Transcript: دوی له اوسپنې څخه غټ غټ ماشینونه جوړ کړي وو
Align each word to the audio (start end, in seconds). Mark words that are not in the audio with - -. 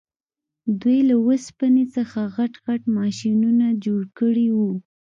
دوی 0.81 0.99
له 1.09 1.15
اوسپنې 1.27 1.85
څخه 1.95 2.19
غټ 2.37 2.53
غټ 2.67 2.81
ماشینونه 2.97 3.65
جوړ 3.85 4.01
کړي 4.19 4.47
وو 4.57 4.71